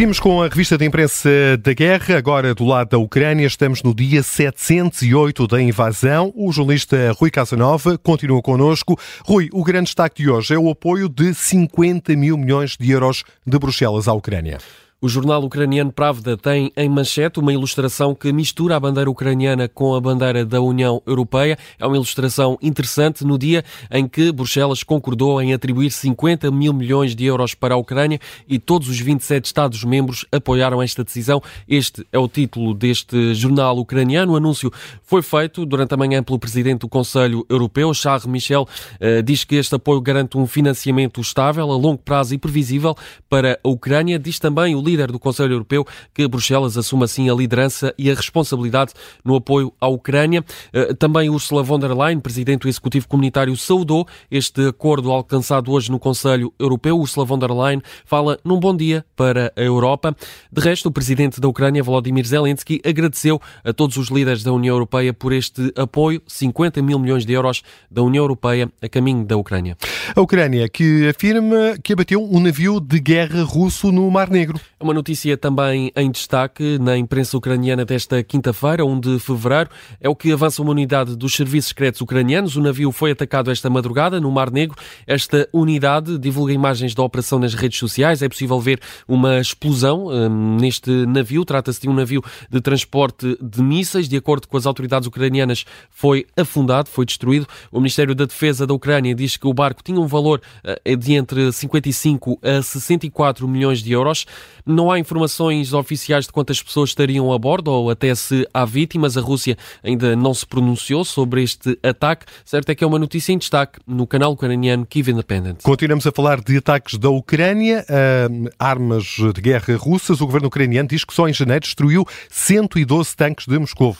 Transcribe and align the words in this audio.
Seguimos 0.00 0.18
com 0.18 0.42
a 0.42 0.48
revista 0.48 0.78
de 0.78 0.86
imprensa 0.86 1.28
da 1.58 1.74
guerra, 1.74 2.16
agora 2.16 2.54
do 2.54 2.64
lado 2.64 2.88
da 2.88 2.96
Ucrânia. 2.96 3.46
Estamos 3.46 3.82
no 3.82 3.94
dia 3.94 4.22
708 4.22 5.46
da 5.46 5.60
invasão. 5.60 6.32
O 6.34 6.50
jornalista 6.50 7.12
Rui 7.12 7.30
Casanova 7.30 7.98
continua 7.98 8.40
connosco. 8.40 8.98
Rui, 9.26 9.50
o 9.52 9.62
grande 9.62 9.88
destaque 9.88 10.22
de 10.22 10.30
hoje 10.30 10.54
é 10.54 10.58
o 10.58 10.70
apoio 10.70 11.06
de 11.06 11.34
50 11.34 12.16
mil 12.16 12.38
milhões 12.38 12.78
de 12.80 12.90
euros 12.90 13.24
de 13.46 13.58
Bruxelas 13.58 14.08
à 14.08 14.14
Ucrânia. 14.14 14.56
O 15.02 15.08
jornal 15.08 15.42
ucraniano 15.42 15.90
Pravda 15.90 16.36
tem 16.36 16.70
em 16.76 16.86
manchete 16.86 17.40
uma 17.40 17.54
ilustração 17.54 18.14
que 18.14 18.30
mistura 18.34 18.76
a 18.76 18.80
bandeira 18.80 19.10
ucraniana 19.10 19.66
com 19.66 19.94
a 19.94 20.00
bandeira 20.00 20.44
da 20.44 20.60
União 20.60 21.00
Europeia. 21.06 21.56
É 21.78 21.86
uma 21.86 21.96
ilustração 21.96 22.58
interessante 22.60 23.24
no 23.24 23.38
dia 23.38 23.64
em 23.90 24.06
que 24.06 24.30
Bruxelas 24.30 24.82
concordou 24.82 25.40
em 25.40 25.54
atribuir 25.54 25.90
50 25.90 26.50
mil 26.50 26.74
milhões 26.74 27.16
de 27.16 27.24
euros 27.24 27.54
para 27.54 27.72
a 27.72 27.78
Ucrânia 27.78 28.20
e 28.46 28.58
todos 28.58 28.90
os 28.90 29.00
27 29.00 29.46
Estados-membros 29.46 30.26
apoiaram 30.30 30.82
esta 30.82 31.02
decisão. 31.02 31.42
Este 31.66 32.06
é 32.12 32.18
o 32.18 32.28
título 32.28 32.74
deste 32.74 33.32
jornal 33.32 33.78
ucraniano. 33.78 34.34
O 34.34 34.36
anúncio 34.36 34.70
foi 35.02 35.22
feito 35.22 35.64
durante 35.64 35.94
a 35.94 35.96
manhã 35.96 36.22
pelo 36.22 36.38
presidente 36.38 36.80
do 36.80 36.88
Conselho 36.90 37.46
Europeu, 37.48 37.94
Charles 37.94 38.26
Michel. 38.26 38.68
Uh, 39.00 39.22
diz 39.22 39.44
que 39.44 39.54
este 39.54 39.74
apoio 39.74 40.02
garante 40.02 40.36
um 40.36 40.46
financiamento 40.46 41.22
estável, 41.22 41.72
a 41.72 41.74
longo 41.74 42.02
prazo 42.04 42.34
e 42.34 42.38
previsível 42.38 42.94
para 43.30 43.58
a 43.64 43.68
Ucrânia. 43.70 44.18
Diz 44.18 44.38
também 44.38 44.74
o 44.74 44.89
líder 44.90 45.12
do 45.12 45.18
Conselho 45.18 45.52
Europeu 45.52 45.86
que 46.12 46.26
Bruxelas 46.26 46.76
assume 46.76 47.04
assim 47.04 47.30
a 47.30 47.34
liderança 47.34 47.94
e 47.96 48.10
a 48.10 48.14
responsabilidade 48.14 48.92
no 49.24 49.36
apoio 49.36 49.72
à 49.80 49.88
Ucrânia. 49.88 50.44
Eh, 50.72 50.94
também 50.94 51.30
Ursula 51.30 51.62
von 51.62 51.78
der 51.78 51.96
Leyen, 51.96 52.20
presidente 52.20 52.62
do 52.62 52.68
Executivo 52.68 53.08
Comunitário, 53.08 53.56
saudou 53.56 54.06
este 54.30 54.68
acordo 54.68 55.10
alcançado 55.10 55.70
hoje 55.72 55.90
no 55.90 55.98
Conselho 55.98 56.52
Europeu. 56.58 56.98
Ursula 56.98 57.24
von 57.24 57.38
der 57.38 57.50
Leyen 57.50 57.82
fala 58.04 58.38
num 58.44 58.58
bom 58.58 58.76
dia 58.76 59.04
para 59.16 59.52
a 59.56 59.60
Europa. 59.60 60.14
De 60.50 60.60
resto, 60.60 60.88
o 60.88 60.92
presidente 60.92 61.40
da 61.40 61.48
Ucrânia, 61.48 61.82
Volodymyr 61.82 62.26
Zelensky, 62.26 62.80
agradeceu 62.84 63.40
a 63.64 63.72
todos 63.72 63.96
os 63.96 64.08
líderes 64.08 64.42
da 64.42 64.52
União 64.52 64.74
Europeia 64.74 65.12
por 65.12 65.32
este 65.32 65.72
apoio, 65.76 66.20
50 66.26 66.82
mil 66.82 66.98
milhões 66.98 67.24
de 67.24 67.32
euros 67.32 67.62
da 67.90 68.02
União 68.02 68.22
Europeia 68.22 68.70
a 68.82 68.88
caminho 68.88 69.24
da 69.24 69.36
Ucrânia. 69.36 69.76
A 70.14 70.20
Ucrânia 70.20 70.68
que 70.68 71.08
afirma 71.08 71.78
que 71.82 71.92
abateu 71.92 72.22
um 72.22 72.40
navio 72.40 72.80
de 72.80 72.98
guerra 72.98 73.42
russo 73.42 73.92
no 73.92 74.10
Mar 74.10 74.30
Negro. 74.30 74.60
Uma 74.82 74.94
notícia 74.94 75.36
também 75.36 75.92
em 75.94 76.10
destaque 76.10 76.78
na 76.78 76.96
imprensa 76.96 77.36
ucraniana 77.36 77.84
desta 77.84 78.22
quinta-feira, 78.22 78.82
1 78.82 78.98
de 78.98 79.18
fevereiro. 79.18 79.68
É 80.00 80.08
o 80.08 80.16
que 80.16 80.32
avança 80.32 80.62
uma 80.62 80.70
unidade 80.70 81.14
dos 81.16 81.34
serviços 81.34 81.68
secretos 81.68 82.00
ucranianos. 82.00 82.56
O 82.56 82.62
navio 82.62 82.90
foi 82.90 83.10
atacado 83.10 83.50
esta 83.50 83.68
madrugada 83.68 84.18
no 84.18 84.32
Mar 84.32 84.50
Negro. 84.50 84.78
Esta 85.06 85.46
unidade 85.52 86.16
divulga 86.16 86.54
imagens 86.54 86.94
da 86.94 87.02
operação 87.02 87.38
nas 87.38 87.52
redes 87.52 87.78
sociais. 87.78 88.22
É 88.22 88.28
possível 88.30 88.58
ver 88.58 88.80
uma 89.06 89.38
explosão 89.38 90.06
um, 90.06 90.56
neste 90.56 90.90
navio. 91.04 91.44
Trata-se 91.44 91.82
de 91.82 91.86
um 91.86 91.92
navio 91.92 92.24
de 92.48 92.62
transporte 92.62 93.36
de 93.38 93.62
mísseis. 93.62 94.08
De 94.08 94.16
acordo 94.16 94.48
com 94.48 94.56
as 94.56 94.64
autoridades 94.64 95.06
ucranianas, 95.06 95.66
foi 95.90 96.24
afundado, 96.34 96.88
foi 96.88 97.04
destruído. 97.04 97.46
O 97.70 97.80
Ministério 97.80 98.14
da 98.14 98.24
Defesa 98.24 98.66
da 98.66 98.72
Ucrânia 98.72 99.14
diz 99.14 99.36
que 99.36 99.46
o 99.46 99.52
barco 99.52 99.82
tinha 99.82 100.00
um 100.00 100.06
valor 100.06 100.40
uh, 100.64 100.96
de 100.96 101.12
entre 101.12 101.52
55 101.52 102.38
a 102.42 102.62
64 102.62 103.46
milhões 103.46 103.82
de 103.82 103.92
euros. 103.92 104.24
Não 104.70 104.88
há 104.88 105.00
informações 105.00 105.72
oficiais 105.72 106.26
de 106.26 106.32
quantas 106.32 106.62
pessoas 106.62 106.90
estariam 106.90 107.32
a 107.32 107.38
bordo 107.38 107.72
ou 107.72 107.90
até 107.90 108.14
se 108.14 108.46
há 108.54 108.64
vítimas. 108.64 109.16
A 109.16 109.20
Rússia 109.20 109.58
ainda 109.82 110.14
não 110.14 110.32
se 110.32 110.46
pronunciou 110.46 111.04
sobre 111.04 111.42
este 111.42 111.76
ataque. 111.82 112.26
Certo 112.44 112.70
é 112.70 112.74
que 112.76 112.84
é 112.84 112.86
uma 112.86 112.98
notícia 112.98 113.32
em 113.32 113.38
destaque 113.38 113.80
no 113.84 114.06
canal 114.06 114.32
ucraniano 114.32 114.86
Kiev 114.86 115.10
Independent. 115.10 115.62
Continuamos 115.62 116.06
a 116.06 116.12
falar 116.12 116.40
de 116.40 116.56
ataques 116.56 116.98
da 116.98 117.10
Ucrânia, 117.10 117.84
uh, 117.88 118.50
armas 118.60 119.04
de 119.34 119.40
guerra 119.40 119.76
russas. 119.76 120.20
O 120.20 120.26
governo 120.26 120.46
ucraniano 120.46 120.88
diz 120.88 121.04
que 121.04 121.12
só 121.12 121.28
em 121.28 121.32
janeiro 121.32 121.62
destruiu 121.62 122.06
112 122.30 123.16
tanques 123.16 123.46
de 123.46 123.58
Moscou. 123.58 123.96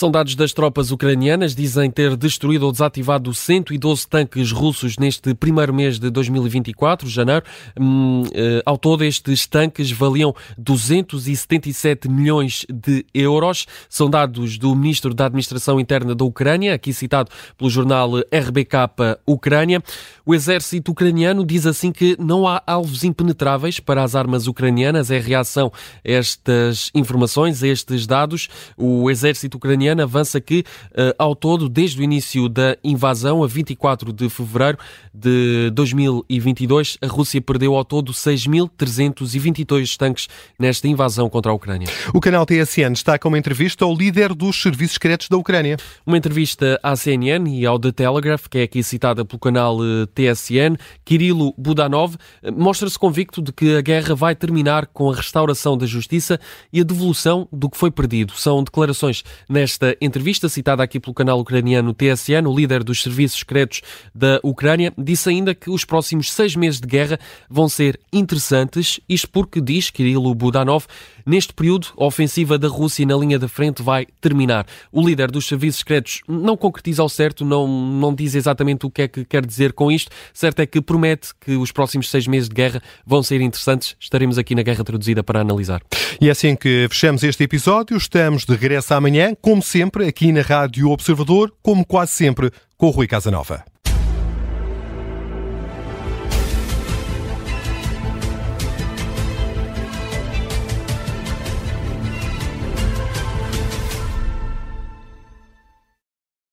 São 0.00 0.10
dados 0.10 0.34
das 0.34 0.54
tropas 0.54 0.90
ucranianas, 0.90 1.54
dizem 1.54 1.90
ter 1.90 2.16
destruído 2.16 2.62
ou 2.64 2.72
desativado 2.72 3.34
112 3.34 4.08
tanques 4.08 4.50
russos 4.50 4.96
neste 4.96 5.34
primeiro 5.34 5.74
mês 5.74 5.98
de 5.98 6.08
2024, 6.08 7.06
janeiro. 7.06 7.44
Hum, 7.78 8.22
eh, 8.32 8.62
ao 8.64 8.78
todo, 8.78 9.04
estes 9.04 9.46
tanques 9.46 9.92
valiam 9.92 10.34
277 10.56 12.08
milhões 12.08 12.64
de 12.72 13.04
euros. 13.12 13.66
São 13.90 14.08
dados 14.08 14.56
do 14.56 14.74
ministro 14.74 15.12
da 15.12 15.26
Administração 15.26 15.78
Interna 15.78 16.14
da 16.14 16.24
Ucrânia, 16.24 16.72
aqui 16.72 16.94
citado 16.94 17.30
pelo 17.58 17.68
jornal 17.68 18.10
RBK 18.32 19.18
Ucrânia. 19.26 19.82
O 20.24 20.34
exército 20.34 20.92
ucraniano 20.92 21.44
diz 21.44 21.66
assim 21.66 21.92
que 21.92 22.16
não 22.18 22.46
há 22.48 22.62
alvos 22.66 23.04
impenetráveis 23.04 23.80
para 23.80 24.02
as 24.02 24.14
armas 24.14 24.46
ucranianas. 24.46 25.10
É 25.10 25.18
reação 25.18 25.70
a 25.74 26.10
estas 26.10 26.90
informações, 26.94 27.62
a 27.62 27.68
estes 27.68 28.06
dados. 28.06 28.48
O 28.78 29.10
exército 29.10 29.58
ucraniano 29.58 29.89
ucraniana 29.90 30.04
avança 30.04 30.40
que, 30.40 30.60
uh, 30.92 31.14
ao 31.18 31.34
todo, 31.34 31.68
desde 31.68 32.00
o 32.00 32.04
início 32.04 32.48
da 32.48 32.76
invasão, 32.82 33.42
a 33.42 33.46
24 33.46 34.12
de 34.12 34.28
fevereiro 34.28 34.78
de 35.12 35.70
2022, 35.72 36.98
a 37.02 37.06
Rússia 37.06 37.40
perdeu 37.40 37.74
ao 37.74 37.84
todo 37.84 38.12
6.322 38.12 39.96
tanques 39.96 40.28
nesta 40.58 40.86
invasão 40.88 41.28
contra 41.28 41.50
a 41.50 41.54
Ucrânia. 41.54 41.88
O 42.14 42.20
canal 42.20 42.46
TSN 42.46 42.92
está 42.92 43.18
com 43.18 43.28
uma 43.28 43.38
entrevista 43.38 43.84
ao 43.84 43.94
líder 43.94 44.34
dos 44.34 44.60
serviços 44.60 44.94
secretos 44.94 45.28
da 45.28 45.36
Ucrânia. 45.36 45.76
Uma 46.06 46.16
entrevista 46.16 46.78
à 46.82 46.94
CNN 46.94 47.48
e 47.48 47.66
ao 47.66 47.78
The 47.78 47.92
Telegraph, 47.92 48.46
que 48.48 48.58
é 48.58 48.62
aqui 48.62 48.82
citada 48.82 49.24
pelo 49.24 49.38
canal 49.38 49.78
eh, 49.82 50.06
TSN, 50.14 50.76
Kirilo 51.04 51.54
Budanov 51.56 52.16
eh, 52.42 52.50
mostra-se 52.50 52.98
convicto 52.98 53.42
de 53.42 53.52
que 53.52 53.76
a 53.76 53.80
guerra 53.80 54.14
vai 54.14 54.34
terminar 54.34 54.86
com 54.86 55.10
a 55.10 55.14
restauração 55.14 55.76
da 55.76 55.86
justiça 55.86 56.38
e 56.72 56.80
a 56.80 56.84
devolução 56.84 57.48
do 57.52 57.68
que 57.68 57.76
foi 57.76 57.90
perdido. 57.90 58.32
São 58.36 58.62
declarações 58.62 59.22
nesta 59.48 59.69
Nesta 59.70 59.96
entrevista, 60.00 60.48
citada 60.48 60.82
aqui 60.82 60.98
pelo 60.98 61.14
canal 61.14 61.38
ucraniano 61.38 61.94
TSN, 61.94 62.44
o 62.44 62.52
líder 62.52 62.82
dos 62.82 63.00
serviços 63.00 63.38
secretos 63.38 63.82
da 64.12 64.40
Ucrânia 64.42 64.92
disse 64.98 65.28
ainda 65.28 65.54
que 65.54 65.70
os 65.70 65.84
próximos 65.84 66.32
seis 66.32 66.56
meses 66.56 66.80
de 66.80 66.88
guerra 66.88 67.20
vão 67.48 67.68
ser 67.68 68.00
interessantes, 68.12 68.98
isto 69.08 69.30
porque, 69.30 69.60
diz 69.60 69.88
Kirilo 69.88 70.34
Budanov, 70.34 70.86
neste 71.24 71.52
período 71.54 71.86
a 71.96 72.04
ofensiva 72.04 72.58
da 72.58 72.66
Rússia 72.66 73.06
na 73.06 73.16
linha 73.16 73.38
da 73.38 73.46
frente 73.46 73.80
vai 73.80 74.06
terminar. 74.20 74.66
O 74.90 75.06
líder 75.06 75.30
dos 75.30 75.46
serviços 75.46 75.78
secretos 75.78 76.20
não 76.26 76.56
concretiza 76.56 77.02
ao 77.02 77.08
certo, 77.08 77.44
não, 77.44 77.68
não 77.68 78.12
diz 78.12 78.34
exatamente 78.34 78.84
o 78.86 78.90
que 78.90 79.02
é 79.02 79.06
que 79.08 79.24
quer 79.24 79.46
dizer 79.46 79.72
com 79.72 79.92
isto. 79.92 80.10
Certo 80.34 80.58
é 80.58 80.66
que 80.66 80.80
promete 80.80 81.28
que 81.40 81.52
os 81.52 81.70
próximos 81.70 82.10
seis 82.10 82.26
meses 82.26 82.48
de 82.48 82.56
guerra 82.56 82.82
vão 83.06 83.22
ser 83.22 83.40
interessantes. 83.40 83.94
Estaremos 84.00 84.36
aqui 84.36 84.56
na 84.56 84.62
Guerra 84.62 84.82
Traduzida 84.82 85.22
para 85.22 85.40
analisar. 85.40 85.80
E 86.20 86.26
é 86.26 86.32
assim 86.32 86.56
que 86.56 86.88
fechamos 86.90 87.22
este 87.22 87.44
episódio. 87.44 87.96
Estamos 87.96 88.44
de 88.44 88.52
regresso 88.52 88.92
amanhã, 88.94 89.32
como 89.60 89.62
sempre, 89.62 90.08
aqui 90.08 90.32
na 90.32 90.40
Rádio 90.40 90.88
Observador, 90.90 91.52
como 91.62 91.84
quase 91.84 92.12
sempre, 92.12 92.50
com 92.78 92.86
o 92.86 92.90
Rui 92.90 93.06
Casanova. 93.06 93.62